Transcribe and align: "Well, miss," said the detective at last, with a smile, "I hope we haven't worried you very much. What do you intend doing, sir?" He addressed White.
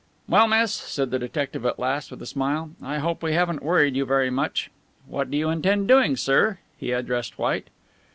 "Well, 0.27 0.47
miss," 0.47 0.73
said 0.73 1.11
the 1.11 1.19
detective 1.19 1.63
at 1.63 1.77
last, 1.77 2.09
with 2.09 2.23
a 2.23 2.25
smile, 2.25 2.71
"I 2.81 2.97
hope 2.97 3.21
we 3.21 3.33
haven't 3.33 3.61
worried 3.61 3.95
you 3.95 4.03
very 4.03 4.31
much. 4.31 4.71
What 5.05 5.29
do 5.29 5.37
you 5.37 5.51
intend 5.51 5.87
doing, 5.87 6.17
sir?" 6.17 6.57
He 6.75 6.91
addressed 6.91 7.37
White. 7.37 7.67